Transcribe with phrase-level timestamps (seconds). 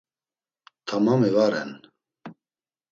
[0.91, 1.71] Tamami va ren.